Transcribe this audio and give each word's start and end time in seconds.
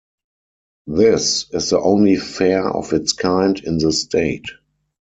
This 0.87 1.45
is 1.51 1.69
the 1.69 1.79
only 1.79 2.15
fair 2.15 2.67
of 2.67 2.91
its 2.91 3.13
kind 3.13 3.63
in 3.63 3.77
the 3.77 3.91
state. 3.93 4.47